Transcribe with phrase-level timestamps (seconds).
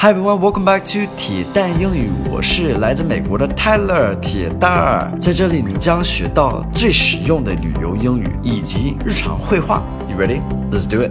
[0.00, 2.08] Hi everyone, welcome back to 铁蛋英语。
[2.30, 9.82] 我是来自美国的 Tyler 铁蛋儿，在这里你将学到最实用的旅游英语以及日常会话。
[10.08, 10.40] You ready?
[10.70, 11.10] Let's do it.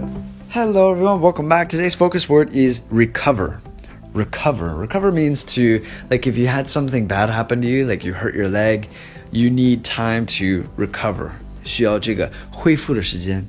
[0.50, 1.68] Hello everyone, welcome back.
[1.68, 3.58] Today's focus word is recover.
[4.14, 4.74] Recover.
[4.74, 8.34] Recover means to like if you had something bad happen to you, like you hurt
[8.34, 8.88] your leg,
[9.30, 11.32] you need time to recover.
[11.62, 13.46] 需要这个恢复的时间。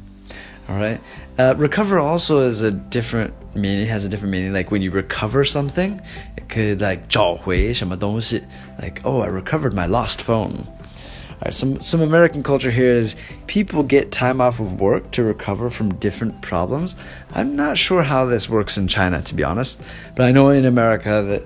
[0.69, 1.01] all right.
[1.39, 3.87] Uh, recover also is a different meaning.
[3.87, 4.53] Has a different meaning.
[4.53, 6.01] Like when you recover something,
[6.37, 8.43] it could like 找回什么东西.
[8.81, 10.53] Like oh, I recovered my lost phone.
[10.57, 11.53] All right.
[11.53, 15.95] Some some American culture here is people get time off of work to recover from
[15.97, 16.97] different problems.
[17.35, 19.83] I'm not sure how this works in China, to be honest,
[20.17, 21.43] but I know in America that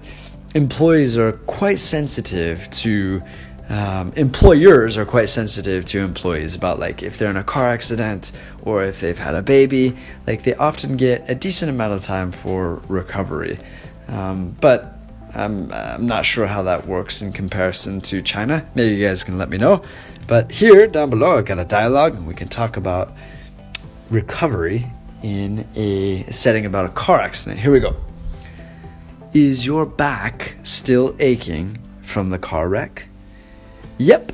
[0.54, 3.22] employees are quite sensitive to
[3.70, 8.31] um, employers are quite sensitive to employees about like if they're in a car accident
[8.63, 9.95] or if they've had a baby
[10.27, 13.58] like they often get a decent amount of time for recovery.
[14.09, 14.98] Um, but
[15.34, 18.67] I'm, I'm not sure how that works in comparison to china.
[18.75, 19.81] Maybe you guys can let me know.
[20.27, 23.14] But here down below i've got a dialogue and we can talk about
[24.09, 24.86] recovery
[25.22, 27.59] in a setting about a car accident.
[27.61, 27.95] Here we go.
[29.33, 33.08] Is your back still aching from the car wreck
[33.98, 34.33] Yep,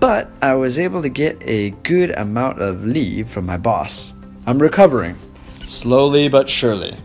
[0.00, 4.14] but I was able to get a good amount of leave from my boss.
[4.46, 5.16] I'm recovering,
[5.66, 6.96] slowly but surely.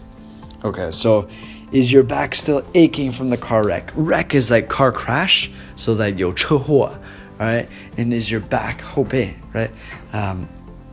[0.63, 1.27] Okay, so
[1.71, 3.91] is your back still aching from the car wreck?
[3.95, 6.97] Wreck is like car crash, so like 有车祸,
[7.39, 7.67] right?
[7.97, 9.69] And is your back 后背, right?
[10.13, 10.47] Um,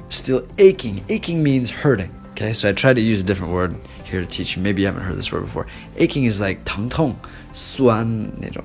[0.09, 1.03] still aching.
[1.09, 2.11] Aching means hurting.
[2.33, 4.63] Okay, so I tried to use a different word here to teach you.
[4.63, 5.67] Maybe you haven't heard this word before.
[5.97, 7.17] Aching is like 疼痛,
[7.53, 8.07] 酸
[8.41, 8.65] 那种.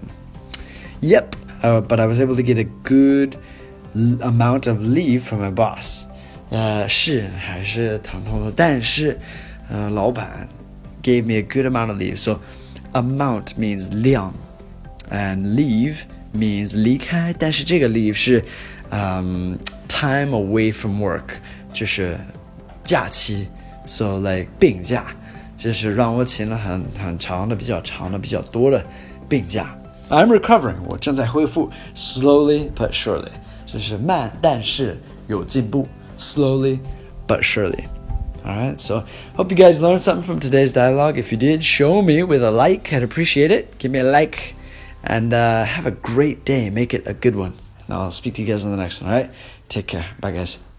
[1.01, 3.37] Yep, uh, but I was able to get a good
[4.21, 6.05] amount of leave from my boss.
[6.51, 9.17] 呃，是还是疼痛的，但是，
[9.69, 10.47] 呃，老板
[11.03, 12.17] gave me a good amount of leave.
[12.17, 12.39] So
[12.93, 14.33] amount means 量，
[15.11, 15.97] and leave
[16.33, 17.33] means 离开。
[17.37, 18.43] 但是这个 leave 是，
[18.89, 21.35] 嗯、um,，time away from work，
[21.71, 22.17] 就是
[22.83, 23.47] 假期。
[23.85, 25.05] So like 病假，
[25.57, 28.83] 就是让我请了很很长的、比较长的、比较多的
[29.27, 29.75] 病假。
[30.09, 33.31] I'm recovering，我正在恢复，slowly but surely，
[33.65, 34.97] 就是慢但是
[35.27, 35.87] 有进步，
[36.17, 36.79] slowly
[37.27, 39.03] but surely。Alright, so
[39.35, 41.17] hope you guys learned something from today's dialogue.
[41.17, 42.93] If you did, show me with a like.
[42.93, 43.77] I'd appreciate it.
[43.77, 44.55] Give me a like.
[45.03, 46.69] And uh, have a great day.
[46.69, 47.53] Make it a good one.
[47.87, 49.31] And I'll speak to you guys in the next one, alright?
[49.67, 50.05] Take care.
[50.19, 50.69] Bye, guys.